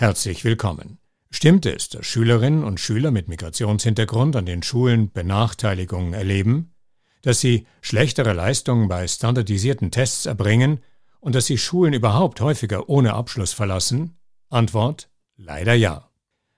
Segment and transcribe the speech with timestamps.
[0.00, 0.96] Herzlich willkommen.
[1.30, 6.72] Stimmt es, dass Schülerinnen und Schüler mit Migrationshintergrund an den Schulen Benachteiligungen erleben?
[7.20, 10.80] Dass sie schlechtere Leistungen bei standardisierten Tests erbringen
[11.20, 14.16] und dass sie Schulen überhaupt häufiger ohne Abschluss verlassen?
[14.48, 16.08] Antwort leider ja.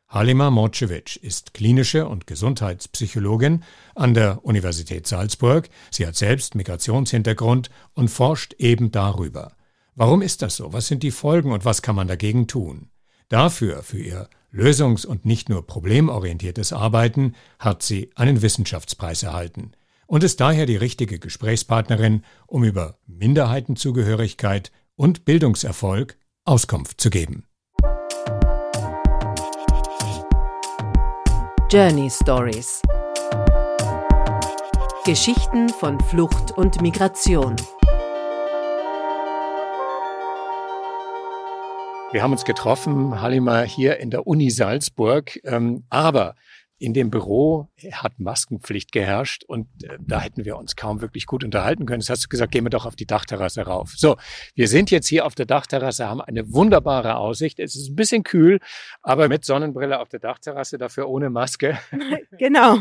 [0.07, 3.65] Halima Morcevic ist klinische und Gesundheitspsychologin
[3.97, 5.69] an der Universität Salzburg.
[5.91, 9.57] Sie hat selbst Migrationshintergrund und forscht eben darüber.
[9.97, 10.73] Warum ist das so?
[10.73, 12.92] Was sind die Folgen und was kann man dagegen tun?
[13.33, 19.73] Dafür, für ihr lösungs- und nicht nur problemorientiertes Arbeiten, hat sie einen Wissenschaftspreis erhalten
[20.07, 27.47] und ist daher die richtige Gesprächspartnerin, um über Minderheitenzugehörigkeit und Bildungserfolg Auskunft zu geben.
[31.71, 32.83] Journey Stories
[35.07, 37.57] Geschichten von Flucht und Migration.
[42.13, 46.35] Wir haben uns getroffen, Halima, hier in der Uni Salzburg, ähm, aber
[46.79, 51.43] in dem Büro hat Maskenpflicht geherrscht und äh, da hätten wir uns kaum wirklich gut
[51.43, 52.01] unterhalten können.
[52.01, 53.95] Das hast du gesagt, gehen wir doch auf die Dachterrasse rauf.
[53.97, 54.19] So,
[54.55, 57.59] wir sind jetzt hier auf der Dachterrasse, haben eine wunderbare Aussicht.
[57.59, 58.61] Es ist ein bisschen kühl,
[59.01, 61.79] aber mit Sonnenbrille auf der Dachterrasse, dafür ohne Maske.
[62.39, 62.79] Genau,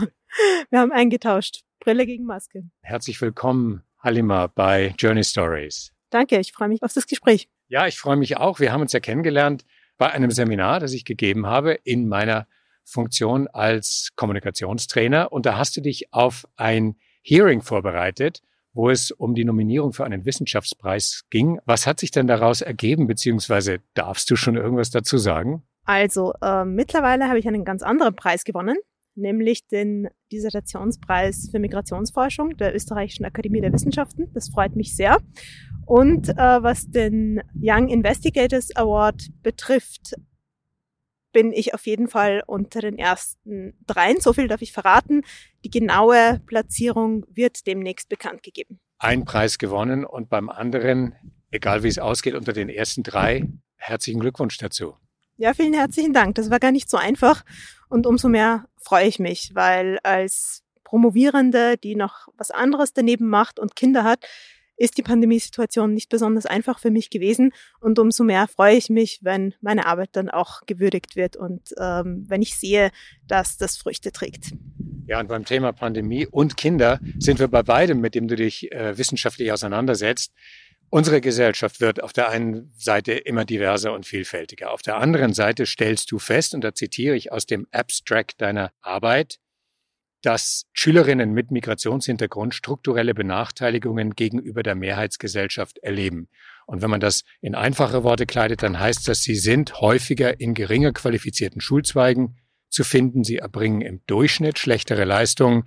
[0.72, 1.62] wir haben eingetauscht.
[1.80, 2.64] Brille gegen Maske.
[2.82, 5.94] Herzlich willkommen, Halima, bei Journey Stories.
[6.10, 7.48] Danke, ich freue mich auf das Gespräch.
[7.72, 8.60] Ja, ich freue mich auch.
[8.60, 9.64] Wir haben uns ja kennengelernt
[9.98, 12.46] bei einem Seminar, das ich gegeben habe in meiner
[12.84, 18.42] Funktion als Kommunikationstrainer und da hast du dich auf ein Hearing vorbereitet,
[18.74, 21.62] wo es um die Nominierung für einen Wissenschaftspreis ging.
[21.64, 25.64] Was hat sich denn daraus ergeben, beziehungsweise darfst du schon irgendwas dazu sagen?
[25.86, 28.76] Also äh, mittlerweile habe ich einen ganz anderen Preis gewonnen,
[29.16, 34.30] nämlich den Dissertationspreis für Migrationsforschung der Österreichischen Akademie der Wissenschaften.
[34.34, 35.20] Das freut mich sehr.
[35.92, 40.14] Und äh, was den Young Investigators Award betrifft,
[41.34, 44.22] bin ich auf jeden Fall unter den ersten dreien.
[44.22, 45.24] So viel darf ich verraten.
[45.66, 48.80] Die genaue Platzierung wird demnächst bekannt gegeben.
[49.00, 51.14] Ein Preis gewonnen und beim anderen,
[51.50, 53.50] egal wie es ausgeht, unter den ersten drei.
[53.76, 54.96] Herzlichen Glückwunsch dazu.
[55.36, 56.36] Ja, vielen herzlichen Dank.
[56.36, 57.44] Das war gar nicht so einfach
[57.90, 63.60] und umso mehr freue ich mich, weil als Promovierende, die noch was anderes daneben macht
[63.60, 64.26] und Kinder hat,
[64.82, 69.20] ist die Pandemiesituation nicht besonders einfach für mich gewesen und umso mehr freue ich mich,
[69.22, 72.92] wenn meine Arbeit dann auch gewürdigt wird und ähm, wenn ich sehe,
[73.28, 74.54] dass das Früchte trägt.
[75.06, 78.72] Ja, und beim Thema Pandemie und Kinder sind wir bei beidem, mit dem du dich
[78.72, 80.34] äh, wissenschaftlich auseinandersetzt.
[80.90, 84.72] Unsere Gesellschaft wird auf der einen Seite immer diverser und vielfältiger.
[84.72, 88.72] Auf der anderen Seite stellst du fest, und da zitiere ich aus dem Abstract deiner
[88.82, 89.40] Arbeit,
[90.22, 96.28] dass Schülerinnen mit Migrationshintergrund strukturelle Benachteiligungen gegenüber der Mehrheitsgesellschaft erleben.
[96.66, 100.54] Und wenn man das in einfache Worte kleidet, dann heißt das, sie sind häufiger in
[100.54, 102.38] geringer qualifizierten Schulzweigen
[102.70, 105.66] zu finden, sie erbringen im Durchschnitt schlechtere Leistungen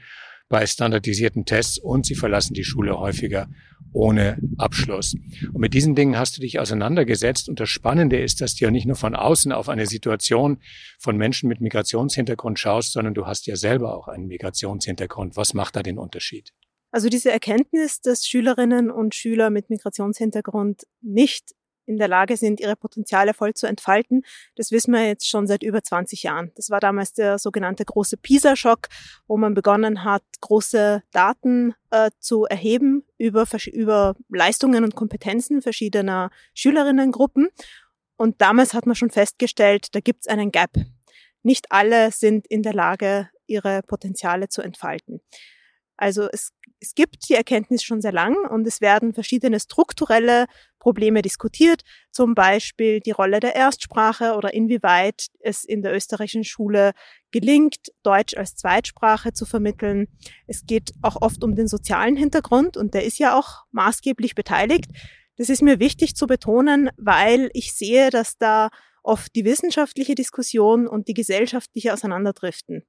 [0.48, 3.48] bei standardisierten Tests und sie verlassen die Schule häufiger
[3.94, 5.14] ohne Abschluss.
[5.52, 7.48] Und mit diesen Dingen hast du dich auseinandergesetzt.
[7.48, 10.58] Und das Spannende ist, dass du ja nicht nur von außen auf eine Situation
[10.98, 15.36] von Menschen mit Migrationshintergrund schaust, sondern du hast ja selber auch einen Migrationshintergrund.
[15.36, 16.52] Was macht da den Unterschied?
[16.90, 21.52] Also diese Erkenntnis, dass Schülerinnen und Schüler mit Migrationshintergrund nicht
[21.86, 24.22] in der Lage sind, ihre Potenziale voll zu entfalten.
[24.56, 26.52] Das wissen wir jetzt schon seit über 20 Jahren.
[26.56, 28.88] Das war damals der sogenannte große PISA-Schock,
[29.26, 36.30] wo man begonnen hat, große Daten äh, zu erheben über, über Leistungen und Kompetenzen verschiedener
[36.54, 37.48] Schülerinnengruppen.
[38.16, 40.70] Und damals hat man schon festgestellt, da gibt es einen Gap.
[41.42, 45.20] Nicht alle sind in der Lage, ihre Potenziale zu entfalten.
[45.96, 50.46] Also es, es gibt die Erkenntnis schon sehr lang und es werden verschiedene strukturelle
[50.84, 51.80] Probleme diskutiert,
[52.10, 56.92] zum Beispiel die Rolle der Erstsprache oder inwieweit es in der österreichischen Schule
[57.30, 60.08] gelingt, Deutsch als Zweitsprache zu vermitteln.
[60.46, 64.90] Es geht auch oft um den sozialen Hintergrund und der ist ja auch maßgeblich beteiligt.
[65.38, 68.68] Das ist mir wichtig zu betonen, weil ich sehe, dass da
[69.04, 72.84] oft die wissenschaftliche Diskussion und die gesellschaftliche auseinanderdriften.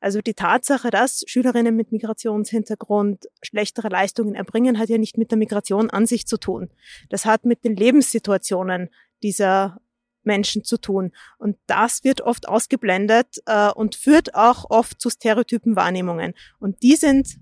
[0.00, 5.38] Also die Tatsache, dass Schülerinnen mit Migrationshintergrund schlechtere Leistungen erbringen, hat ja nicht mit der
[5.38, 6.70] Migration an sich zu tun.
[7.08, 8.90] Das hat mit den Lebenssituationen
[9.22, 9.80] dieser
[10.24, 11.12] Menschen zu tun.
[11.38, 16.34] Und das wird oft ausgeblendet äh, und führt auch oft zu stereotypen Wahrnehmungen.
[16.58, 17.38] Und die sind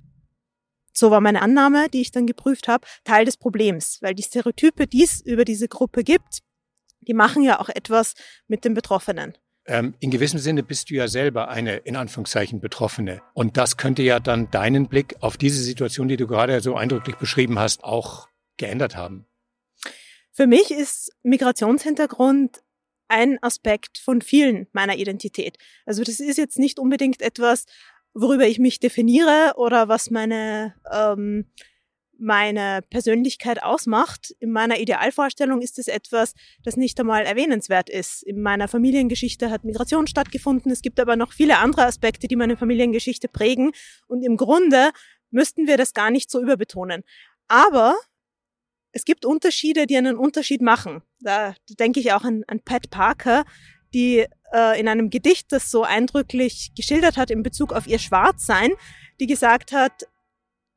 [0.92, 4.86] so war meine Annahme, die ich dann geprüft habe, Teil des Problems, weil die Stereotype,
[4.86, 6.40] die es über diese Gruppe gibt,
[7.00, 8.14] die machen ja auch etwas
[8.46, 9.36] mit den Betroffenen.
[9.66, 13.22] Ähm, in gewissem Sinne bist du ja selber eine, in Anführungszeichen, Betroffene.
[13.34, 17.16] Und das könnte ja dann deinen Blick auf diese Situation, die du gerade so eindrücklich
[17.16, 19.26] beschrieben hast, auch geändert haben.
[20.32, 22.62] Für mich ist Migrationshintergrund
[23.08, 25.58] ein Aspekt von vielen meiner Identität.
[25.84, 27.66] Also das ist jetzt nicht unbedingt etwas,
[28.14, 31.46] worüber ich mich definiere oder was meine ähm,
[32.20, 34.34] meine Persönlichkeit ausmacht.
[34.38, 38.22] In meiner Idealvorstellung ist es etwas, das nicht einmal erwähnenswert ist.
[38.22, 40.70] In meiner Familiengeschichte hat Migration stattgefunden.
[40.70, 43.72] Es gibt aber noch viele andere Aspekte, die meine Familiengeschichte prägen.
[44.06, 44.90] Und im Grunde
[45.30, 47.02] müssten wir das gar nicht so überbetonen.
[47.48, 47.96] Aber
[48.92, 51.02] es gibt Unterschiede, die einen Unterschied machen.
[51.20, 53.44] Da denke ich auch an, an Pat Parker,
[53.94, 58.72] die äh, in einem Gedicht das so eindrücklich geschildert hat in Bezug auf ihr Schwarzsein,
[59.20, 60.06] die gesagt hat,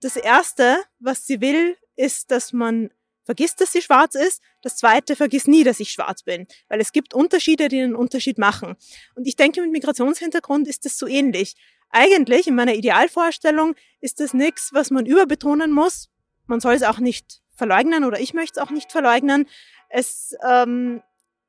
[0.04, 2.90] das Erste, was sie will, ist, dass man
[3.26, 4.42] vergisst, dass sie schwarz ist.
[4.62, 6.48] Das Zweite, vergiss nie, dass ich schwarz bin.
[6.68, 8.76] Weil es gibt Unterschiede, die einen Unterschied machen.
[9.16, 11.56] Und ich denke, mit Migrationshintergrund ist das so ähnlich.
[11.90, 16.10] Eigentlich, in meiner Idealvorstellung, ist das nichts, was man überbetonen muss.
[16.48, 19.48] Man soll es auch nicht verleugnen oder ich möchte es auch nicht verleugnen.
[19.90, 21.02] Es ähm,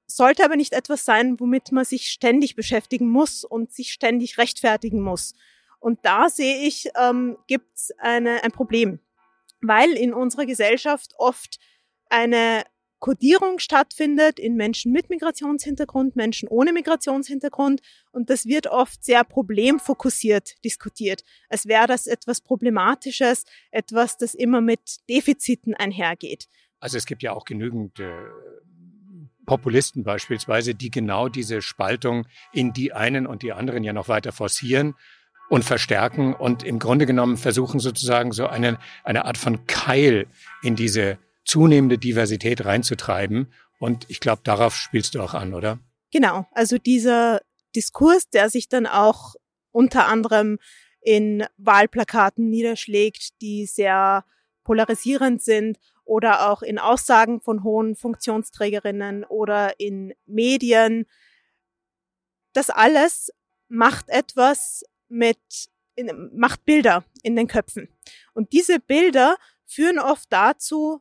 [0.06, 5.00] sollte aber nicht etwas sein, womit man sich ständig beschäftigen muss und sich ständig rechtfertigen
[5.00, 5.32] muss.
[5.84, 9.00] Und da sehe ich, ähm, gibt es ein Problem,
[9.60, 11.58] weil in unserer Gesellschaft oft
[12.08, 12.64] eine
[13.00, 17.82] Kodierung stattfindet in Menschen mit Migrationshintergrund, Menschen ohne Migrationshintergrund.
[18.12, 24.62] Und das wird oft sehr problemfokussiert diskutiert, als wäre das etwas Problematisches, etwas, das immer
[24.62, 26.48] mit Defiziten einhergeht.
[26.80, 28.10] Also es gibt ja auch genügend äh,
[29.44, 34.32] Populisten beispielsweise, die genau diese Spaltung in die einen und die anderen ja noch weiter
[34.32, 34.94] forcieren
[35.48, 40.26] und verstärken und im Grunde genommen versuchen sozusagen so eine, eine Art von Keil
[40.62, 43.52] in diese zunehmende Diversität reinzutreiben.
[43.78, 45.78] Und ich glaube, darauf spielst du auch an, oder?
[46.10, 46.46] Genau.
[46.52, 47.40] Also dieser
[47.74, 49.34] Diskurs, der sich dann auch
[49.72, 50.58] unter anderem
[51.00, 54.24] in Wahlplakaten niederschlägt, die sehr
[54.64, 61.06] polarisierend sind oder auch in Aussagen von hohen Funktionsträgerinnen oder in Medien.
[62.52, 63.30] Das alles
[63.68, 65.38] macht etwas mit,
[65.94, 67.88] in, macht Bilder in den Köpfen.
[68.34, 71.00] Und diese Bilder führen oft dazu,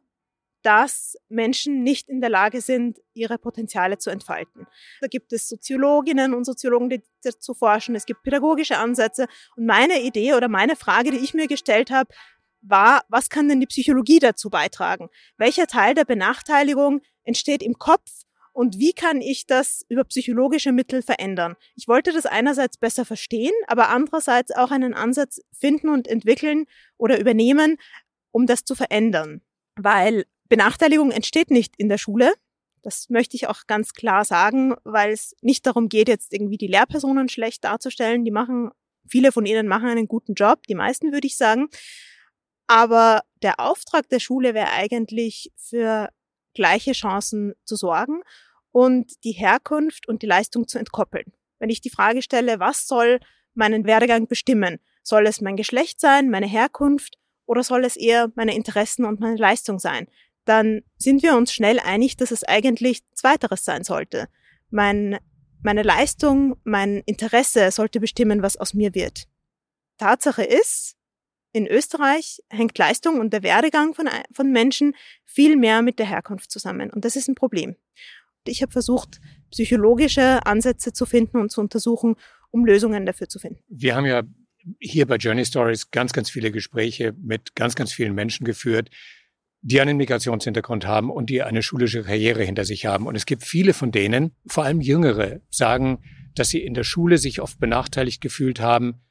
[0.61, 4.65] dass Menschen nicht in der Lage sind, ihre Potenziale zu entfalten.
[5.01, 7.95] Da gibt es Soziologinnen und Soziologen, die dazu forschen.
[7.95, 9.27] Es gibt pädagogische Ansätze.
[9.57, 12.13] Und meine Idee oder meine Frage, die ich mir gestellt habe,
[12.61, 15.09] war, was kann denn die Psychologie dazu beitragen?
[15.37, 18.09] Welcher Teil der Benachteiligung entsteht im Kopf
[18.53, 21.55] und wie kann ich das über psychologische Mittel verändern?
[21.75, 26.65] Ich wollte das einerseits besser verstehen, aber andererseits auch einen Ansatz finden und entwickeln
[26.97, 27.77] oder übernehmen,
[28.31, 29.41] um das zu verändern.
[29.75, 32.31] Weil Benachteiligung entsteht nicht in der Schule.
[32.83, 36.67] Das möchte ich auch ganz klar sagen, weil es nicht darum geht, jetzt irgendwie die
[36.67, 38.23] Lehrpersonen schlecht darzustellen.
[38.23, 38.69] Die machen,
[39.07, 41.69] viele von ihnen machen einen guten Job, die meisten würde ich sagen.
[42.67, 46.09] Aber der Auftrag der Schule wäre eigentlich für
[46.53, 48.21] gleiche Chancen zu sorgen
[48.71, 51.31] und die Herkunft und die Leistung zu entkoppeln.
[51.59, 53.19] Wenn ich die Frage stelle, was soll
[53.53, 54.79] meinen Werdegang bestimmen?
[55.03, 59.37] Soll es mein Geschlecht sein, meine Herkunft oder soll es eher meine Interessen und meine
[59.37, 60.07] Leistung sein?
[60.45, 64.27] Dann sind wir uns schnell einig, dass es eigentlich zweiteres sein sollte.
[64.69, 65.19] Mein,
[65.61, 69.27] meine Leistung, mein Interesse sollte bestimmen, was aus mir wird.
[69.97, 70.95] Tatsache ist,
[71.53, 76.51] in Österreich hängt Leistung und der Werdegang von, von Menschen viel mehr mit der Herkunft
[76.51, 76.89] zusammen.
[76.89, 77.75] Und das ist ein Problem.
[78.45, 79.21] Ich habe versucht,
[79.51, 82.15] psychologische Ansätze zu finden und zu untersuchen,
[82.51, 83.61] um Lösungen dafür zu finden.
[83.69, 84.23] Wir haben ja
[84.79, 88.89] hier bei Journey Stories ganz, ganz viele Gespräche mit ganz, ganz vielen Menschen geführt,
[89.61, 93.07] die einen Migrationshintergrund haben und die eine schulische Karriere hinter sich haben.
[93.07, 96.03] Und es gibt viele von denen, vor allem Jüngere, sagen,
[96.35, 99.01] dass sie in der Schule sich oft benachteiligt gefühlt haben,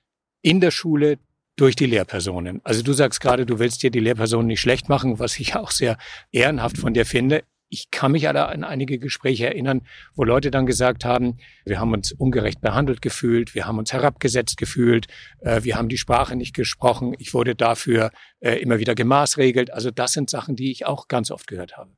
[0.42, 1.18] in der Schule
[1.56, 2.60] durch die Lehrpersonen.
[2.64, 5.70] Also du sagst gerade, du willst dir die Lehrpersonen nicht schlecht machen, was ich auch
[5.70, 5.98] sehr
[6.30, 7.44] ehrenhaft von dir finde.
[7.68, 11.92] Ich kann mich aber an einige Gespräche erinnern, wo Leute dann gesagt haben, wir haben
[11.94, 15.06] uns ungerecht behandelt gefühlt, wir haben uns herabgesetzt gefühlt,
[15.40, 19.72] äh, wir haben die Sprache nicht gesprochen, ich wurde dafür äh, immer wieder gemaßregelt.
[19.72, 21.90] Also das sind Sachen, die ich auch ganz oft gehört habe.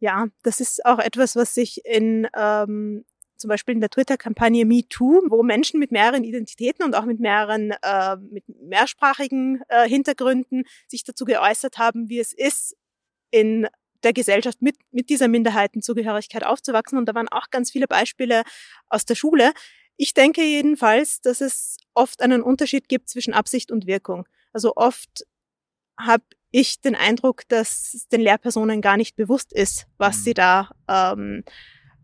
[0.00, 3.04] Ja, das ist auch etwas, was sich in ähm,
[3.40, 7.72] zum Beispiel in der Twitter-Kampagne MeToo, wo Menschen mit mehreren Identitäten und auch mit mehreren,
[7.82, 12.76] äh, mit mehrsprachigen äh, Hintergründen sich dazu geäußert haben, wie es ist,
[13.30, 13.66] in
[14.02, 16.98] der Gesellschaft mit, mit dieser Minderheitenzugehörigkeit aufzuwachsen.
[16.98, 18.42] Und da waren auch ganz viele Beispiele
[18.88, 19.52] aus der Schule.
[19.96, 24.26] Ich denke jedenfalls, dass es oft einen Unterschied gibt zwischen Absicht und Wirkung.
[24.52, 25.26] Also oft
[25.98, 30.22] habe ich den Eindruck, dass den Lehrpersonen gar nicht bewusst ist, was mhm.
[30.22, 31.44] sie da ähm,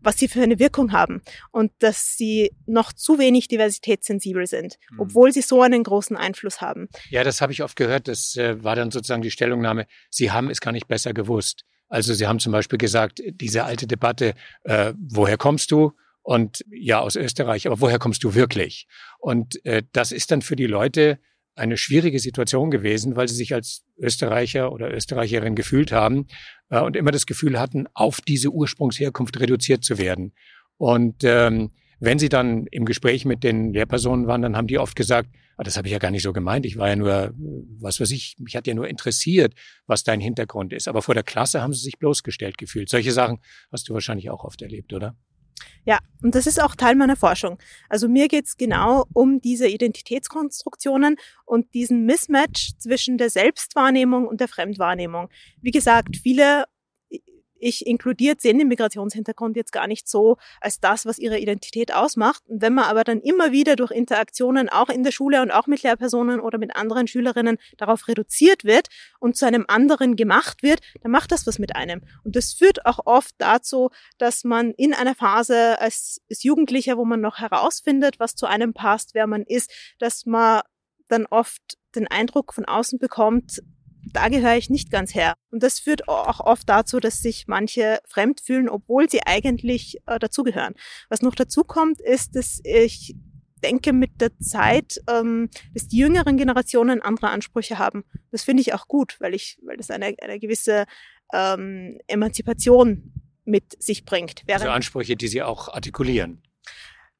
[0.07, 1.21] was sie für eine Wirkung haben
[1.51, 5.01] und dass sie noch zu wenig diversitätssensibel sind, mhm.
[5.01, 6.87] obwohl sie so einen großen Einfluss haben.
[7.09, 8.07] Ja, das habe ich oft gehört.
[8.07, 9.85] Das äh, war dann sozusagen die Stellungnahme.
[10.09, 11.65] Sie haben es gar nicht besser gewusst.
[11.89, 14.33] Also Sie haben zum Beispiel gesagt, diese alte Debatte,
[14.63, 15.91] äh, woher kommst du?
[16.21, 18.87] Und ja, aus Österreich, aber woher kommst du wirklich?
[19.19, 21.19] Und äh, das ist dann für die Leute
[21.57, 26.27] eine schwierige Situation gewesen, weil sie sich als Österreicher oder Österreicherin gefühlt haben
[26.69, 30.33] äh, und immer das Gefühl hatten, auf diese Ursprungsherkunft reduziert zu werden.
[30.77, 34.95] Und ähm, wenn sie dann im Gespräch mit den Lehrpersonen waren, dann haben die oft
[34.95, 37.33] gesagt, ah, das habe ich ja gar nicht so gemeint, ich war ja nur,
[37.79, 39.53] was weiß ich, mich hat ja nur interessiert,
[39.87, 40.87] was dein Hintergrund ist.
[40.87, 42.89] Aber vor der Klasse haben sie sich bloßgestellt gefühlt.
[42.89, 43.39] Solche Sachen
[43.71, 45.15] hast du wahrscheinlich auch oft erlebt, oder?
[45.85, 47.57] Ja, und das ist auch Teil meiner Forschung.
[47.89, 54.47] Also mir geht's genau um diese Identitätskonstruktionen und diesen Mismatch zwischen der Selbstwahrnehmung und der
[54.47, 55.29] Fremdwahrnehmung.
[55.61, 56.65] Wie gesagt, viele
[57.59, 62.43] ich inkludiert sehen den Migrationshintergrund jetzt gar nicht so als das, was ihre Identität ausmacht.
[62.47, 65.67] Und wenn man aber dann immer wieder durch Interaktionen auch in der Schule und auch
[65.67, 68.87] mit Lehrpersonen oder mit anderen Schülerinnen darauf reduziert wird
[69.19, 72.01] und zu einem anderen gemacht wird, dann macht das was mit einem.
[72.23, 77.05] Und das führt auch oft dazu, dass man in einer Phase als, als Jugendlicher, wo
[77.05, 80.61] man noch herausfindet, was zu einem passt, wer man ist, dass man
[81.07, 83.61] dann oft den Eindruck von außen bekommt,
[84.13, 85.33] da gehöre ich nicht ganz her.
[85.51, 90.19] Und das führt auch oft dazu, dass sich manche fremd fühlen, obwohl sie eigentlich äh,
[90.19, 90.73] dazugehören.
[91.09, 93.15] Was noch dazu kommt, ist, dass ich
[93.63, 98.03] denke mit der Zeit, ähm, dass die jüngeren Generationen andere Ansprüche haben.
[98.31, 100.85] Das finde ich auch gut, weil ich, weil das eine, eine gewisse
[101.33, 103.13] ähm, Emanzipation
[103.45, 104.43] mit sich bringt.
[104.45, 106.41] Während also Ansprüche, die sie auch artikulieren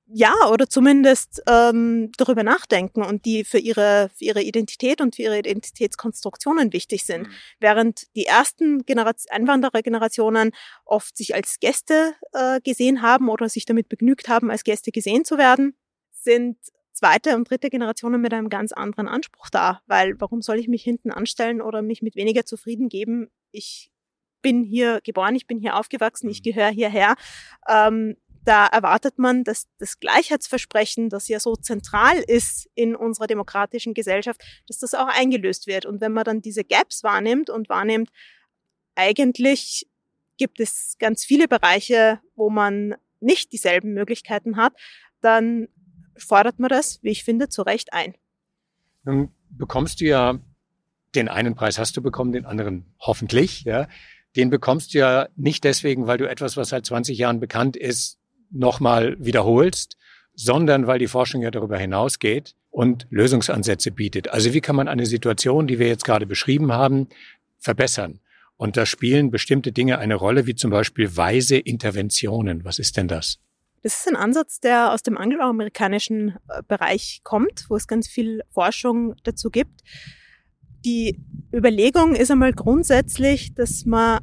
[0.09, 5.23] ja, oder zumindest ähm, darüber nachdenken und die für ihre, für ihre Identität und für
[5.23, 7.27] ihre Identitätskonstruktionen wichtig sind.
[7.27, 7.31] Mhm.
[7.59, 10.51] Während die ersten Generation, Einwanderergenerationen
[10.85, 15.25] oft sich als Gäste äh, gesehen haben oder sich damit begnügt haben, als Gäste gesehen
[15.25, 15.75] zu werden,
[16.11, 16.57] sind
[16.93, 19.81] zweite und dritte Generationen mit einem ganz anderen Anspruch da.
[19.87, 23.29] Weil warum soll ich mich hinten anstellen oder mich mit weniger zufrieden geben?
[23.51, 23.91] Ich
[24.41, 26.51] bin hier geboren, ich bin hier aufgewachsen, ich mhm.
[26.51, 27.15] gehöre hierher.
[27.67, 28.15] Ähm,
[28.47, 34.41] da erwartet man, dass das Gleichheitsversprechen, das ja so zentral ist in unserer demokratischen Gesellschaft,
[34.67, 35.85] dass das auch eingelöst wird.
[35.85, 38.09] Und wenn man dann diese Gaps wahrnimmt und wahrnimmt,
[38.95, 39.89] eigentlich
[40.37, 44.73] gibt es ganz viele Bereiche, wo man nicht dieselben Möglichkeiten hat,
[45.19, 45.67] dann
[46.15, 48.15] fordert man das, wie ich finde, zu Recht ein.
[49.03, 50.39] Nun bekommst du ja
[51.15, 53.89] den einen Preis hast du bekommen, den anderen hoffentlich, ja.
[54.37, 58.19] Den bekommst du ja nicht deswegen, weil du etwas, was seit 20 Jahren bekannt ist,
[58.51, 59.97] nochmal wiederholst,
[60.33, 64.29] sondern weil die Forschung ja darüber hinausgeht und Lösungsansätze bietet.
[64.29, 67.07] Also wie kann man eine Situation, die wir jetzt gerade beschrieben haben,
[67.57, 68.19] verbessern?
[68.55, 72.65] Und da spielen bestimmte Dinge eine Rolle, wie zum Beispiel weise Interventionen.
[72.65, 73.39] Was ist denn das?
[73.83, 78.41] Das ist ein Ansatz, der aus dem angloamerikanischen äh, Bereich kommt, wo es ganz viel
[78.49, 79.81] Forschung dazu gibt.
[80.83, 81.19] Die
[81.53, 84.19] Überlegung ist einmal grundsätzlich, dass man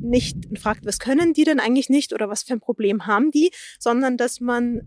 [0.00, 3.50] nicht fragt, was können die denn eigentlich nicht oder was für ein Problem haben die,
[3.78, 4.82] sondern dass man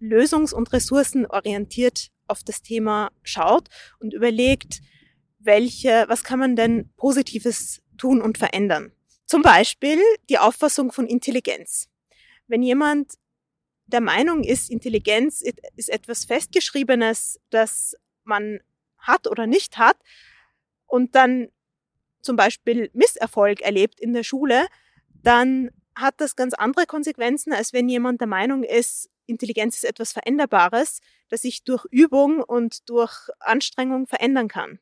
[0.00, 3.68] lösungs- und ressourcenorientiert auf das Thema schaut
[4.00, 4.80] und überlegt,
[5.38, 8.92] welche, was kann man denn Positives tun und verändern.
[9.26, 11.88] Zum Beispiel die Auffassung von Intelligenz.
[12.46, 13.14] Wenn jemand
[13.86, 15.42] der Meinung ist, Intelligenz
[15.76, 18.60] ist etwas Festgeschriebenes, das man
[18.98, 19.96] hat oder nicht hat,
[20.86, 21.48] und dann
[22.24, 24.66] zum Beispiel Misserfolg erlebt in der Schule,
[25.22, 30.12] dann hat das ganz andere Konsequenzen, als wenn jemand der Meinung ist, Intelligenz ist etwas
[30.12, 34.80] Veränderbares, das sich durch Übung und durch Anstrengung verändern kann.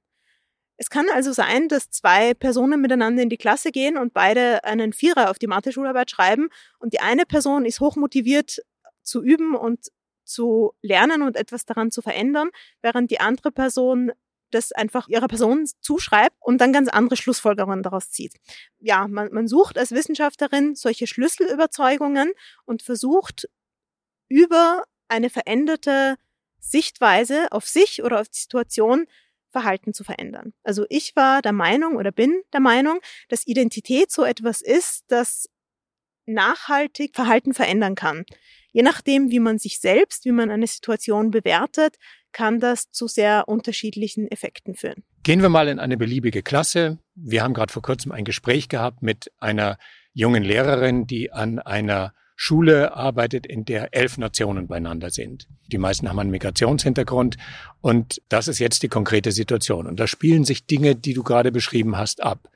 [0.77, 4.93] Es kann also sein, dass zwei Personen miteinander in die Klasse gehen und beide einen
[4.93, 8.63] Vierer auf die Mathe-Schularbeit schreiben und die eine Person ist hochmotiviert
[9.03, 9.93] zu üben und
[10.25, 14.13] zu lernen und etwas daran zu verändern, während die andere Person
[14.55, 18.35] das einfach ihrer Person zuschreibt und dann ganz andere Schlussfolgerungen daraus zieht.
[18.79, 22.33] Ja, man, man sucht als Wissenschaftlerin solche Schlüsselüberzeugungen
[22.65, 23.49] und versucht
[24.29, 26.17] über eine veränderte
[26.59, 29.07] Sichtweise auf sich oder auf die Situation
[29.51, 30.55] Verhalten zu verändern.
[30.63, 35.49] Also ich war der Meinung oder bin der Meinung, dass Identität so etwas ist, das
[36.27, 38.25] nachhaltig Verhalten verändern kann.
[38.73, 41.97] Je nachdem, wie man sich selbst, wie man eine Situation bewertet,
[42.33, 45.05] kann das zu sehr unterschiedlichen Effekten führen.
[45.23, 46.99] Gehen wir mal in eine beliebige Klasse.
[47.15, 49.79] Wir haben gerade vor kurzem ein Gespräch gehabt mit einer
[50.15, 55.47] jungen Lehrerin, die an einer Schule arbeitet, in der elf Nationen beieinander sind.
[55.69, 57.37] Die meisten haben einen Migrationshintergrund
[57.81, 59.87] und das ist jetzt die konkrete Situation.
[59.87, 62.49] Und da spielen sich Dinge, die du gerade beschrieben hast, ab.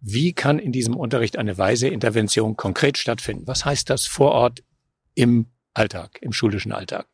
[0.00, 3.46] Wie kann in diesem Unterricht eine weise Intervention konkret stattfinden?
[3.46, 4.62] Was heißt das vor Ort
[5.14, 7.08] im Alltag, im schulischen Alltag?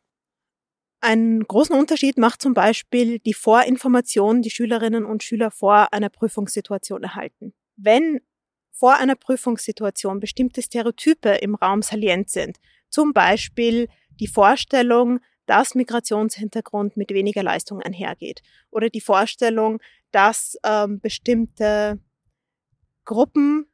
[1.01, 7.01] Einen großen Unterschied macht zum Beispiel die Vorinformation, die Schülerinnen und Schüler vor einer Prüfungssituation
[7.01, 7.53] erhalten.
[7.75, 8.21] Wenn
[8.71, 12.57] vor einer Prüfungssituation bestimmte Stereotype im Raum salient sind,
[12.91, 13.87] Zum Beispiel
[14.19, 18.41] die Vorstellung, dass Migrationshintergrund mit weniger Leistung einhergeht.
[18.69, 21.99] Oder die Vorstellung, dass ähm, bestimmte
[23.05, 23.65] Gruppen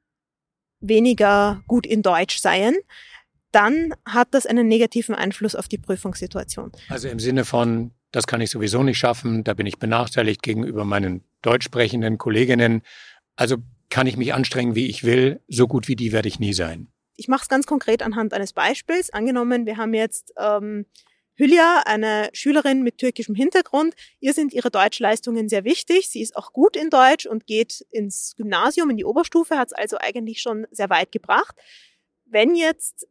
[0.80, 2.76] weniger gut in Deutsch seien,
[3.58, 6.72] dann hat das einen negativen Einfluss auf die Prüfungssituation.
[6.90, 10.86] Also im Sinne von, das kann ich sowieso nicht schaffen, da bin ich benachteiligt gegenüber
[10.86, 12.84] meinen deutsch sprechenden Kolleginnen.
[13.36, 13.58] Also
[13.90, 16.90] kann ich mich anstrengen, wie ich will, so gut wie die werde ich nie sein.
[17.16, 19.10] Ich mache es ganz konkret anhand eines Beispiels.
[19.10, 20.86] Angenommen, wir haben jetzt ähm,
[21.34, 23.96] Hülya, eine Schülerin mit türkischem Hintergrund.
[24.20, 26.10] Ihr sind ihre Deutschleistungen sehr wichtig.
[26.10, 29.74] Sie ist auch gut in Deutsch und geht ins Gymnasium, in die Oberstufe, hat es
[29.74, 31.56] also eigentlich schon sehr weit gebracht.
[32.26, 33.08] Wenn jetzt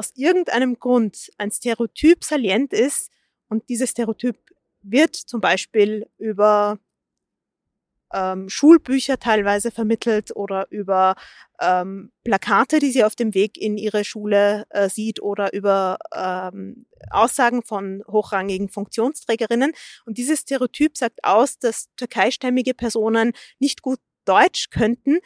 [0.00, 3.10] aus irgendeinem Grund ein Stereotyp salient ist
[3.48, 4.38] und dieses Stereotyp
[4.80, 6.78] wird zum Beispiel über
[8.14, 11.16] ähm, Schulbücher teilweise vermittelt oder über
[11.60, 16.86] ähm, Plakate, die sie auf dem Weg in ihre Schule äh, sieht oder über ähm,
[17.10, 19.72] Aussagen von hochrangigen Funktionsträgerinnen.
[20.06, 25.18] Und dieses Stereotyp sagt aus, dass türkeistämmige Personen nicht gut Deutsch könnten.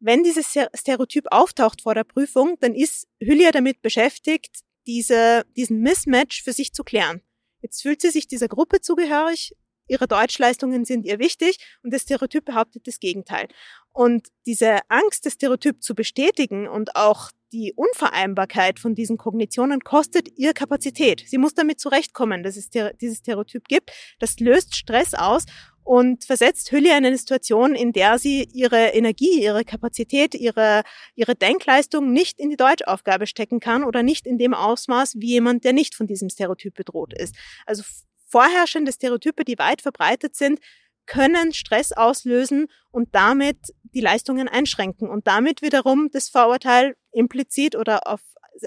[0.00, 6.42] Wenn dieses Stereotyp auftaucht vor der Prüfung, dann ist Hülya damit beschäftigt, diese, diesen Mismatch
[6.42, 7.20] für sich zu klären.
[7.60, 9.54] Jetzt fühlt sie sich dieser Gruppe zugehörig
[9.88, 13.48] ihre Deutschleistungen sind ihr wichtig und das Stereotyp behauptet das Gegenteil.
[13.92, 20.28] Und diese Angst, das Stereotyp zu bestätigen und auch die Unvereinbarkeit von diesen Kognitionen kostet
[20.36, 21.24] ihr Kapazität.
[21.26, 23.90] Sie muss damit zurechtkommen, dass es dieses Stereotyp gibt.
[24.18, 25.46] Das löst Stress aus
[25.88, 30.82] und versetzt Hülya in eine Situation, in der sie ihre Energie, ihre Kapazität, ihre,
[31.14, 35.64] ihre Denkleistung nicht in die Deutschaufgabe stecken kann oder nicht in dem Ausmaß wie jemand,
[35.64, 37.34] der nicht von diesem Stereotyp bedroht ist.
[37.64, 37.84] Also
[38.26, 40.60] vorherrschende Stereotype, die weit verbreitet sind,
[41.06, 48.06] können Stress auslösen und damit die Leistungen einschränken und damit wiederum das Vorurteil implizit oder
[48.06, 48.20] auf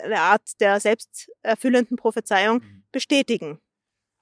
[0.03, 2.83] eine Art der selbsterfüllenden Prophezeiung mhm.
[2.91, 3.59] bestätigen.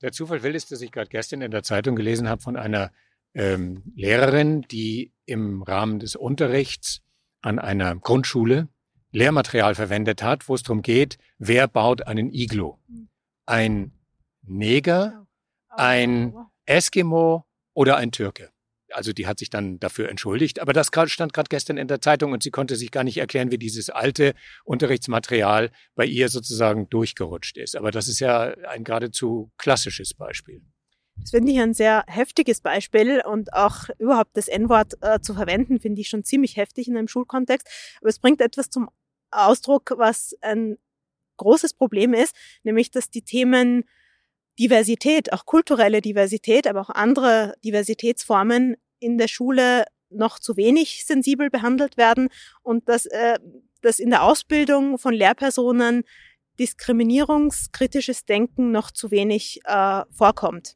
[0.02, 2.92] Der Zufall will es, dass ich gerade gestern in der Zeitung gelesen habe von einer
[3.34, 7.02] ähm, Lehrerin, die im Rahmen des Unterrichts
[7.42, 8.70] an einer Grundschule
[9.12, 12.80] Lehrmaterial verwendet hat, wo es darum geht, wer baut einen Iglo.
[12.88, 13.10] Mhm.
[13.46, 13.92] Ein
[14.44, 15.28] Neger
[15.80, 16.34] ein
[16.66, 18.52] Eskimo oder ein Türke.
[18.94, 20.60] Also die hat sich dann dafür entschuldigt.
[20.60, 23.52] Aber das stand gerade gestern in der Zeitung und sie konnte sich gar nicht erklären,
[23.52, 27.76] wie dieses alte Unterrichtsmaterial bei ihr sozusagen durchgerutscht ist.
[27.76, 30.62] Aber das ist ja ein geradezu klassisches Beispiel.
[31.22, 35.80] Das finde ich ein sehr heftiges Beispiel und auch überhaupt das N-Wort äh, zu verwenden,
[35.80, 37.68] finde ich schon ziemlich heftig in einem Schulkontext.
[38.00, 38.90] Aber es bringt etwas zum
[39.32, 40.78] Ausdruck, was ein
[41.38, 43.84] großes Problem ist, nämlich dass die Themen
[44.60, 51.50] Diversität, auch kulturelle Diversität, aber auch andere Diversitätsformen in der Schule noch zu wenig sensibel
[51.50, 52.30] behandelt werden
[52.62, 53.40] und dass, äh,
[53.82, 56.04] dass in der Ausbildung von Lehrpersonen
[56.60, 60.76] diskriminierungskritisches Denken noch zu wenig äh, vorkommt.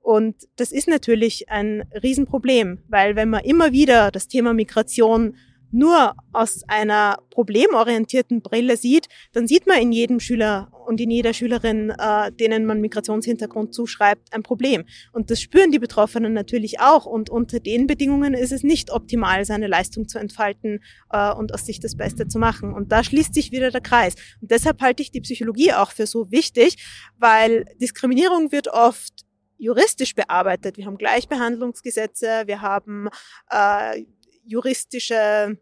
[0.00, 5.36] Und das ist natürlich ein Riesenproblem, weil wenn man immer wieder das Thema Migration
[5.70, 11.34] nur aus einer problemorientierten Brille sieht, dann sieht man in jedem Schüler und in jeder
[11.34, 14.84] Schülerin, äh, denen man Migrationshintergrund zuschreibt, ein Problem.
[15.12, 17.04] Und das spüren die Betroffenen natürlich auch.
[17.04, 21.66] Und unter den Bedingungen ist es nicht optimal, seine Leistung zu entfalten äh, und aus
[21.66, 22.72] sich das Beste zu machen.
[22.72, 24.14] Und da schließt sich wieder der Kreis.
[24.40, 26.76] Und deshalb halte ich die Psychologie auch für so wichtig,
[27.18, 29.26] weil Diskriminierung wird oft
[29.58, 30.76] juristisch bearbeitet.
[30.76, 33.08] Wir haben Gleichbehandlungsgesetze, wir haben
[33.50, 34.04] äh,
[34.48, 35.58] juristische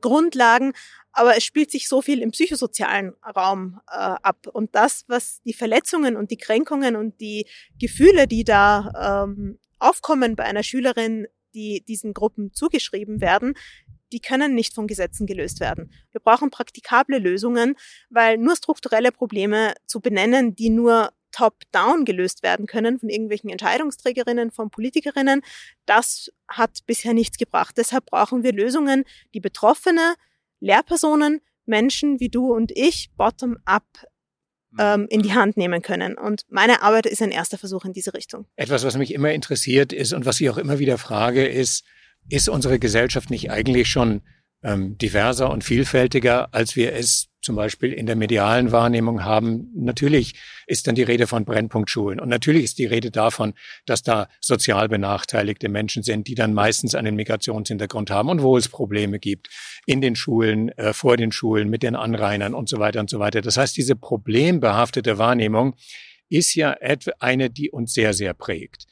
[0.00, 0.72] Grundlagen,
[1.12, 4.46] aber es spielt sich so viel im psychosozialen Raum äh, ab.
[4.52, 7.46] Und das, was die Verletzungen und die Kränkungen und die
[7.80, 13.54] Gefühle, die da ähm, aufkommen bei einer Schülerin, die diesen Gruppen zugeschrieben werden,
[14.12, 15.92] die können nicht von Gesetzen gelöst werden.
[16.12, 17.76] Wir brauchen praktikable Lösungen,
[18.10, 24.50] weil nur strukturelle Probleme zu benennen, die nur top-down gelöst werden können von irgendwelchen Entscheidungsträgerinnen,
[24.50, 25.42] von Politikerinnen,
[25.84, 27.76] das hat bisher nichts gebracht.
[27.76, 29.04] Deshalb brauchen wir Lösungen,
[29.34, 30.14] die Betroffene,
[30.60, 33.84] Lehrpersonen, Menschen wie du und ich bottom-up
[34.70, 34.78] mhm.
[34.78, 36.16] ähm, in die Hand nehmen können.
[36.16, 38.46] Und meine Arbeit ist ein erster Versuch in diese Richtung.
[38.56, 41.84] Etwas, was mich immer interessiert ist und was ich auch immer wieder frage, ist,
[42.28, 44.22] ist unsere Gesellschaft nicht eigentlich schon
[44.62, 49.70] ähm, diverser und vielfältiger, als wir es zum Beispiel in der medialen Wahrnehmung haben.
[49.74, 50.34] Natürlich
[50.66, 53.54] ist dann die Rede von Brennpunktschulen und natürlich ist die Rede davon,
[53.86, 58.68] dass da sozial benachteiligte Menschen sind, die dann meistens einen Migrationshintergrund haben und wo es
[58.68, 59.48] Probleme gibt
[59.86, 63.20] in den Schulen, äh, vor den Schulen, mit den Anrainern und so weiter und so
[63.20, 63.40] weiter.
[63.40, 65.76] Das heißt, diese problembehaftete Wahrnehmung
[66.28, 66.76] ist ja
[67.20, 68.86] eine, die uns sehr, sehr prägt.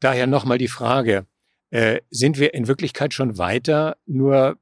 [0.00, 1.26] Daher nochmal die Frage,
[1.70, 4.58] äh, sind wir in Wirklichkeit schon weiter, nur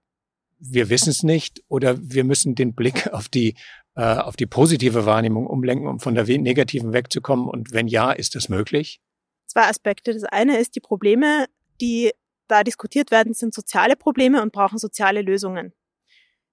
[0.60, 3.56] wir wissen es nicht oder wir müssen den Blick auf die
[3.96, 7.48] äh, auf die positive Wahrnehmung umlenken, um von der negativen wegzukommen?
[7.48, 9.00] Und wenn ja, ist das möglich?
[9.46, 10.14] Zwei Aspekte.
[10.14, 11.46] Das eine ist die Probleme,
[11.80, 12.12] die
[12.46, 15.72] da diskutiert werden, sind soziale Probleme und brauchen soziale Lösungen.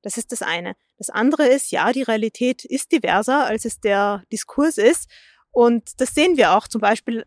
[0.02, 0.76] Das ist das eine.
[0.98, 5.10] Das andere ist, ja, die Realität ist diverser, als es der Diskurs ist.
[5.52, 7.26] Und das sehen wir auch zum Beispiel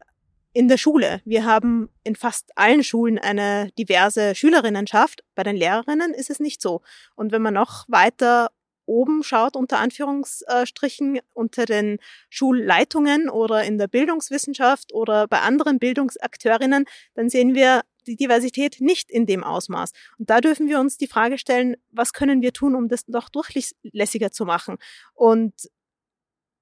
[0.52, 1.20] in der Schule.
[1.24, 5.22] Wir haben in fast allen Schulen eine diverse Schülerinnenschaft.
[5.34, 6.82] Bei den Lehrerinnen ist es nicht so.
[7.14, 8.50] Und wenn man noch weiter
[8.86, 16.86] oben schaut, unter Anführungsstrichen, unter den Schulleitungen oder in der Bildungswissenschaft oder bei anderen Bildungsakteurinnen,
[17.14, 19.92] dann sehen wir die Diversität nicht in dem Ausmaß.
[20.18, 23.28] Und da dürfen wir uns die Frage stellen, was können wir tun, um das noch
[23.28, 24.78] durchlässiger zu machen?
[25.14, 25.54] Und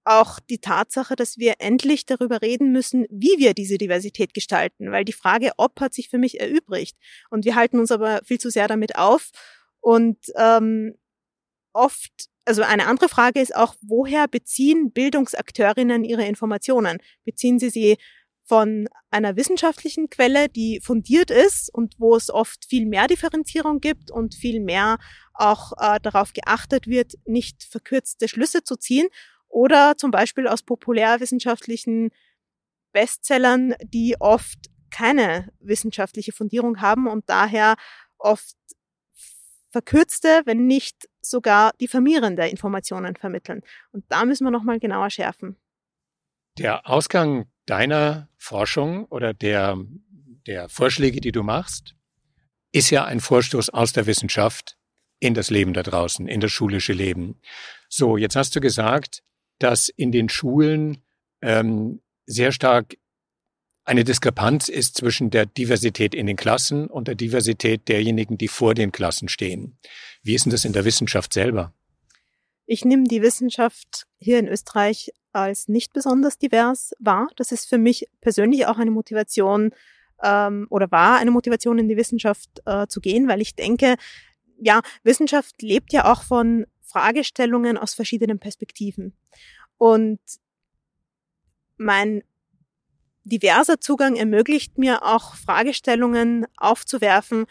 [0.09, 5.05] auch die Tatsache, dass wir endlich darüber reden müssen, wie wir diese Diversität gestalten, weil
[5.05, 6.97] die Frage, ob, hat sich für mich erübrigt.
[7.31, 9.31] Und wir halten uns aber viel zu sehr damit auf.
[9.81, 10.95] Und ähm,
[11.75, 12.11] oft,
[12.47, 16.99] also eine andere Frage ist auch, woher beziehen Bildungsakteurinnen ihre Informationen?
[17.25, 17.99] Beziehen sie sie
[18.47, 24.11] von einer wissenschaftlichen Quelle, die fundiert ist und wo es oft viel mehr Differenzierung gibt
[24.11, 24.97] und viel mehr
[25.35, 29.09] auch äh, darauf geachtet wird, nicht verkürzte Schlüsse zu ziehen?
[29.49, 32.11] Oder zum Beispiel aus populärwissenschaftlichen
[32.93, 34.59] Bestsellern, die oft
[34.91, 37.77] keine wissenschaftliche Fundierung haben und daher
[38.19, 38.57] oft
[39.71, 43.63] verkürzte, wenn nicht sogar diffamierende Informationen vermitteln.
[43.93, 45.57] Und da müssen wir nochmal genauer schärfen.
[46.59, 49.79] Der Ausgang deiner Forschung oder der,
[50.47, 51.95] der Vorschläge, die du machst,
[52.73, 54.77] ist ja ein Vorstoß aus der Wissenschaft
[55.21, 57.41] in das Leben da draußen, in das schulische Leben.
[57.89, 59.23] So, jetzt hast du gesagt,
[59.59, 60.99] dass in den Schulen
[61.43, 62.97] ähm, sehr stark
[63.85, 68.75] eine Diskrepanz ist zwischen der Diversität in den Klassen und der Diversität derjenigen, die vor
[68.75, 69.79] den Klassen stehen.
[70.23, 71.73] Wie ist denn das in der Wissenschaft selber?
[72.67, 77.29] Ich nehme die Wissenschaft hier in Österreich als nicht besonders divers wahr.
[77.37, 79.71] Das ist für mich persönlich auch eine Motivation
[80.23, 83.97] ähm, oder war eine Motivation in die Wissenschaft äh, zu gehen, weil ich denke,
[84.61, 89.17] ja, Wissenschaft lebt ja auch von Fragestellungen aus verschiedenen Perspektiven.
[89.77, 90.21] Und
[91.77, 92.23] mein
[93.25, 97.47] diverser Zugang ermöglicht mir auch Fragestellungen aufzuwerfen,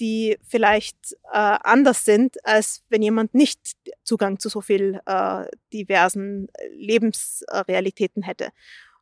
[0.00, 3.60] die vielleicht äh, anders sind, als wenn jemand nicht
[4.02, 8.50] Zugang zu so viel äh, diversen Lebensrealitäten hätte.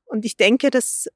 [0.05, 1.09] Und ich denke, dass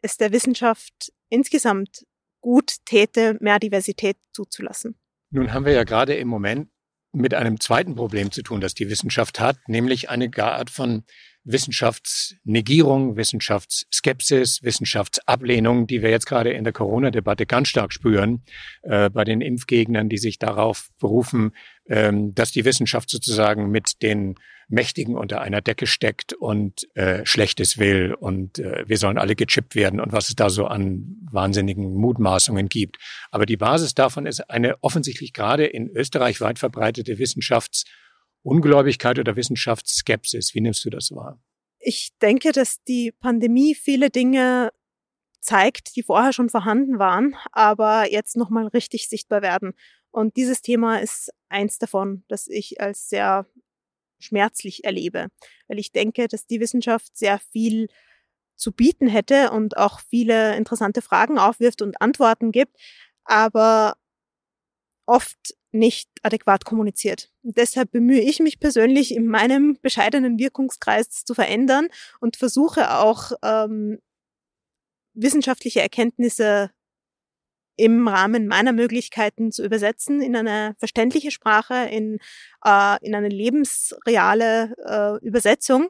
[0.00, 2.06] es der Wissenschaft insgesamt
[2.40, 4.98] gut täte, mehr Diversität zuzulassen.
[5.30, 6.70] Nun haben wir ja gerade im Moment
[7.18, 11.04] mit einem zweiten Problem zu tun, das die Wissenschaft hat, nämlich eine Art von
[11.44, 18.42] Wissenschaftsnegierung, Wissenschaftsskepsis, Wissenschaftsablehnung, die wir jetzt gerade in der Corona-Debatte ganz stark spüren,
[18.82, 21.52] äh, bei den Impfgegnern, die sich darauf berufen,
[21.88, 24.34] ähm, dass die Wissenschaft sozusagen mit den
[24.68, 29.74] Mächtigen unter einer Decke steckt und äh, Schlechtes will und äh, wir sollen alle gechippt
[29.74, 32.98] werden und was es da so an wahnsinnigen Mutmaßungen gibt.
[33.30, 37.84] Aber die Basis davon ist eine offensichtlich gerade in Österreich weit verbreitete Wissenschafts-
[38.42, 40.54] Ungläubigkeit oder Wissenschaftsskepsis?
[40.54, 41.40] Wie nimmst du das wahr?
[41.78, 44.70] Ich denke, dass die Pandemie viele Dinge
[45.40, 49.74] zeigt, die vorher schon vorhanden waren, aber jetzt nochmal richtig sichtbar werden.
[50.10, 53.46] Und dieses Thema ist eins davon, das ich als sehr
[54.18, 55.28] schmerzlich erlebe,
[55.68, 57.88] weil ich denke, dass die Wissenschaft sehr viel
[58.56, 62.76] zu bieten hätte und auch viele interessante Fragen aufwirft und Antworten gibt,
[63.24, 63.96] aber
[65.06, 67.30] oft nicht adäquat kommuniziert.
[67.42, 71.88] Und deshalb bemühe ich mich persönlich in meinem bescheidenen Wirkungskreis zu verändern
[72.20, 73.98] und versuche auch ähm,
[75.14, 76.70] wissenschaftliche Erkenntnisse
[77.78, 82.18] im Rahmen meiner Möglichkeiten zu übersetzen in eine verständliche Sprache, in,
[82.64, 85.88] äh, in eine lebensreale äh, Übersetzung.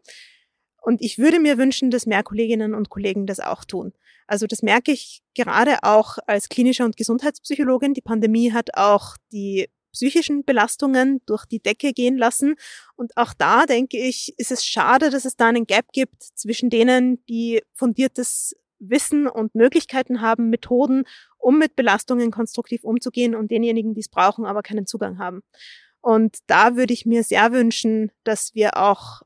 [0.83, 3.93] Und ich würde mir wünschen, dass mehr Kolleginnen und Kollegen das auch tun.
[4.27, 7.95] Also das merke ich gerade auch als klinische und Gesundheitspsychologin.
[7.95, 12.57] Die Pandemie hat auch die psychischen Belastungen durch die Decke gehen lassen.
[12.97, 16.69] Und auch da denke ich, ist es schade, dass es da einen Gap gibt zwischen
[16.69, 21.05] denen, die fundiertes Wissen und Möglichkeiten haben, Methoden,
[21.39, 25.43] um mit Belastungen konstruktiv umzugehen und denjenigen, die es brauchen, aber keinen Zugang haben.
[26.01, 29.23] Und da würde ich mir sehr wünschen, dass wir auch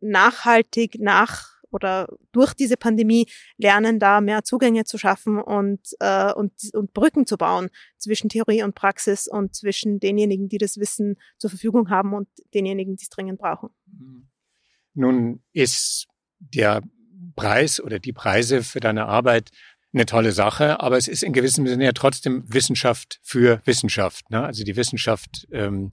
[0.00, 6.52] nachhaltig nach oder durch diese Pandemie lernen, da mehr Zugänge zu schaffen und, äh, und,
[6.74, 11.50] und Brücken zu bauen zwischen Theorie und Praxis und zwischen denjenigen, die das Wissen zur
[11.50, 13.70] Verfügung haben und denjenigen, die es dringend brauchen.
[14.94, 16.82] Nun ist der
[17.34, 19.50] Preis oder die Preise für deine Arbeit
[19.94, 24.30] eine tolle Sache, aber es ist in gewissem Sinne ja trotzdem Wissenschaft für Wissenschaft.
[24.30, 24.42] Ne?
[24.42, 25.92] Also die Wissenschaft ähm,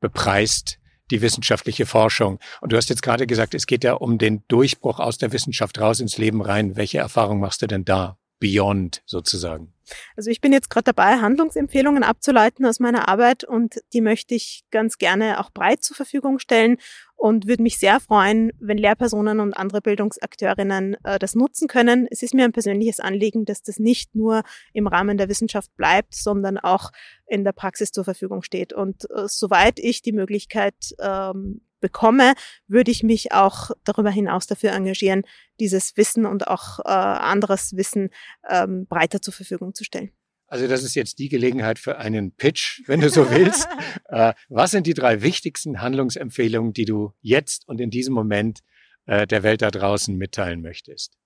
[0.00, 0.78] bepreist
[1.10, 2.38] die wissenschaftliche Forschung.
[2.60, 5.80] Und du hast jetzt gerade gesagt, es geht ja um den Durchbruch aus der Wissenschaft
[5.80, 6.76] raus ins Leben rein.
[6.76, 8.18] Welche Erfahrung machst du denn da?
[8.40, 9.72] Beyond sozusagen.
[10.16, 14.62] Also ich bin jetzt gerade dabei, Handlungsempfehlungen abzuleiten aus meiner Arbeit und die möchte ich
[14.70, 16.76] ganz gerne auch breit zur Verfügung stellen
[17.18, 22.06] und würde mich sehr freuen, wenn Lehrpersonen und andere Bildungsakteurinnen äh, das nutzen können.
[22.10, 26.14] Es ist mir ein persönliches Anliegen, dass das nicht nur im Rahmen der Wissenschaft bleibt,
[26.14, 26.92] sondern auch
[27.26, 28.72] in der Praxis zur Verfügung steht.
[28.72, 32.34] Und äh, soweit ich die Möglichkeit ähm, bekomme,
[32.68, 35.22] würde ich mich auch darüber hinaus dafür engagieren,
[35.58, 38.10] dieses Wissen und auch äh, anderes Wissen
[38.48, 40.12] ähm, breiter zur Verfügung zu stellen.
[40.48, 43.68] Also das ist jetzt die Gelegenheit für einen Pitch, wenn du so willst.
[44.08, 48.60] äh, was sind die drei wichtigsten Handlungsempfehlungen, die du jetzt und in diesem Moment
[49.06, 51.18] äh, der Welt da draußen mitteilen möchtest?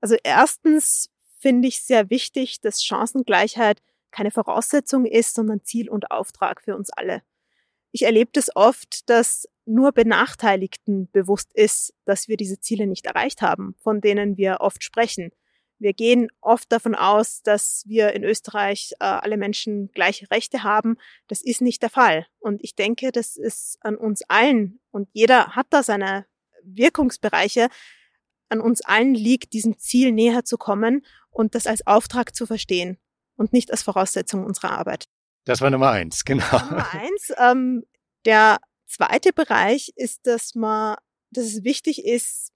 [0.00, 6.62] Also erstens finde ich sehr wichtig, dass Chancengleichheit keine Voraussetzung ist, sondern Ziel und Auftrag
[6.62, 7.22] für uns alle.
[7.92, 13.42] Ich erlebe das oft, dass nur Benachteiligten bewusst ist, dass wir diese Ziele nicht erreicht
[13.42, 15.30] haben, von denen wir oft sprechen.
[15.78, 20.96] Wir gehen oft davon aus, dass wir in Österreich äh, alle Menschen gleiche Rechte haben.
[21.28, 22.26] Das ist nicht der Fall.
[22.40, 26.26] Und ich denke, das ist an uns allen, und jeder hat da seine
[26.64, 27.68] Wirkungsbereiche,
[28.48, 32.98] an uns allen liegt, diesem Ziel näher zu kommen und das als Auftrag zu verstehen
[33.36, 35.08] und nicht als Voraussetzung unserer Arbeit.
[35.44, 36.58] Das war Nummer eins, genau.
[36.70, 37.32] Nummer eins.
[37.38, 37.84] Ähm,
[38.24, 40.96] der zweite Bereich ist, dass man,
[41.30, 42.52] dass es wichtig ist,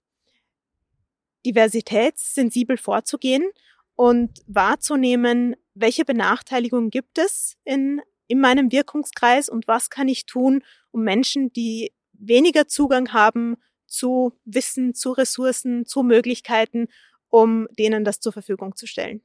[1.45, 3.49] diversitätssensibel vorzugehen
[3.95, 10.63] und wahrzunehmen, welche Benachteiligungen gibt es in, in meinem Wirkungskreis und was kann ich tun,
[10.91, 16.87] um Menschen, die weniger Zugang haben zu Wissen, zu Ressourcen, zu Möglichkeiten,
[17.29, 19.21] um denen das zur Verfügung zu stellen.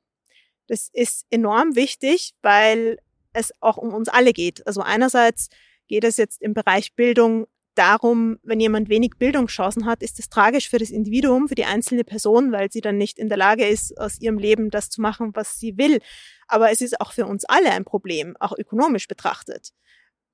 [0.66, 2.98] Das ist enorm wichtig, weil
[3.33, 4.66] es auch um uns alle geht.
[4.66, 5.48] Also einerseits
[5.87, 7.46] geht es jetzt im Bereich Bildung
[7.78, 12.04] darum, wenn jemand wenig Bildungschancen hat, ist es tragisch für das Individuum, für die einzelne
[12.04, 15.30] Person, weil sie dann nicht in der Lage ist, aus ihrem Leben das zu machen,
[15.34, 16.00] was sie will.
[16.48, 19.70] Aber es ist auch für uns alle ein Problem, auch ökonomisch betrachtet.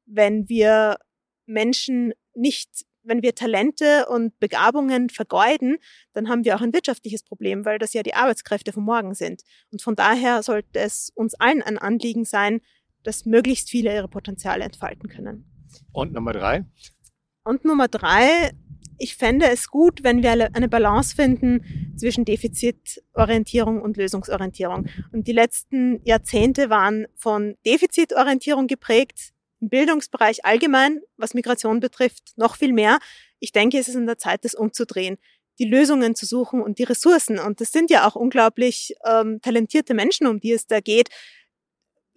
[0.07, 0.97] Wenn wir
[1.47, 5.77] Menschen nicht, wenn wir Talente und Begabungen vergeuden,
[6.15, 9.43] dann haben wir auch ein wirtschaftliches Problem, weil das ja die Arbeitskräfte von morgen sind.
[9.71, 12.61] Und von daher sollte es uns allen ein Anliegen sein,
[13.03, 15.51] dass möglichst viele ihre Potenziale entfalten können.
[15.93, 16.65] Und Nummer drei?
[17.45, 18.53] Und Nummer drei,
[18.99, 24.87] ich fände es gut, wenn wir eine Balance finden zwischen Defizitorientierung und Lösungsorientierung.
[25.13, 32.57] Und die letzten Jahrzehnte waren von Defizitorientierung geprägt, im Bildungsbereich allgemein, was Migration betrifft, noch
[32.57, 32.99] viel mehr.
[33.41, 35.19] Ich denke, es ist in der Zeit, das umzudrehen
[35.59, 37.39] die Lösungen zu suchen und die Ressourcen.
[37.39, 41.11] Und das sind ja auch unglaublich ähm, talentierte Menschen, um die es da geht,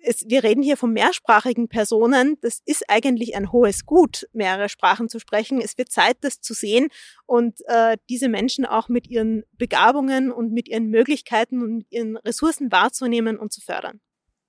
[0.04, 2.38] es, wir reden hier von mehrsprachigen Personen.
[2.42, 5.62] Das ist eigentlich ein hohes Gut, mehrere Sprachen zu sprechen.
[5.62, 6.90] Es wird Zeit, das zu sehen
[7.26, 12.72] und äh, diese Menschen auch mit ihren Begabungen und mit ihren Möglichkeiten und ihren Ressourcen
[12.72, 14.00] wahrzunehmen und zu fördern.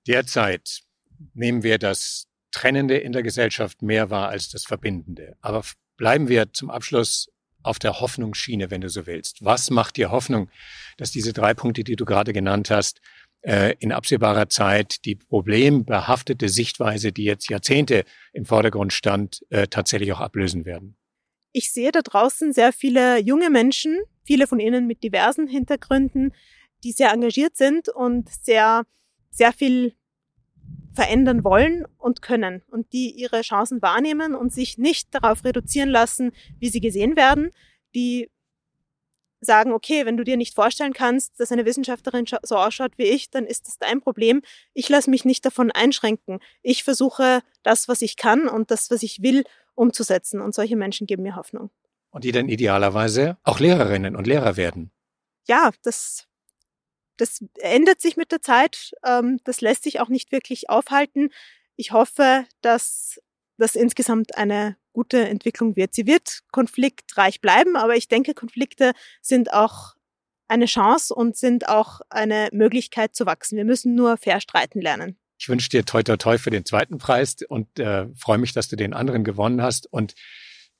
[0.07, 0.81] Derzeit
[1.33, 5.35] nehmen wir das Trennende in der Gesellschaft mehr wahr als das Verbindende.
[5.41, 5.63] Aber
[5.97, 7.29] bleiben wir zum Abschluss
[7.61, 9.43] auf der Hoffnungsschiene, wenn du so willst.
[9.43, 10.49] Was macht dir Hoffnung,
[10.97, 13.01] dass diese drei Punkte, die du gerade genannt hast,
[13.79, 20.19] in absehbarer Zeit die problembehaftete Sichtweise, die jetzt Jahrzehnte im Vordergrund stand, äh, tatsächlich auch
[20.19, 20.97] ablösen werden?
[21.51, 26.33] Ich sehe da draußen sehr viele junge Menschen, viele von ihnen mit diversen Hintergründen,
[26.83, 28.83] die sehr engagiert sind und sehr,
[29.31, 29.95] sehr viel
[30.93, 36.31] verändern wollen und können und die ihre Chancen wahrnehmen und sich nicht darauf reduzieren lassen,
[36.59, 37.51] wie sie gesehen werden,
[37.95, 38.29] die
[39.41, 43.29] sagen, okay, wenn du dir nicht vorstellen kannst, dass eine Wissenschaftlerin so ausschaut wie ich,
[43.29, 44.41] dann ist das dein Problem.
[44.73, 46.39] Ich lasse mich nicht davon einschränken.
[46.61, 49.43] Ich versuche das, was ich kann und das, was ich will,
[49.75, 50.41] umzusetzen.
[50.41, 51.69] Und solche Menschen geben mir Hoffnung.
[52.11, 54.91] Und die dann idealerweise auch Lehrerinnen und Lehrer werden.
[55.47, 56.27] Ja, das,
[57.17, 58.93] das ändert sich mit der Zeit.
[59.05, 61.29] Ähm, das lässt sich auch nicht wirklich aufhalten.
[61.75, 63.21] Ich hoffe, dass
[63.59, 65.93] das insgesamt eine gute Entwicklung wird.
[65.93, 69.93] Sie wird konfliktreich bleiben, aber ich denke, Konflikte sind auch
[70.47, 73.57] eine Chance und sind auch eine Möglichkeit zu wachsen.
[73.57, 75.17] Wir müssen nur fair streiten lernen.
[75.37, 78.67] Ich wünsche dir toi toi toi für den zweiten Preis und äh, freue mich, dass
[78.67, 80.15] du den anderen gewonnen hast und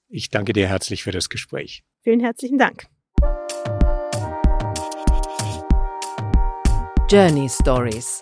[0.09, 1.83] ich danke dir herzlich für das Gespräch.
[2.01, 2.87] Vielen herzlichen Dank.
[7.09, 8.21] Journey Stories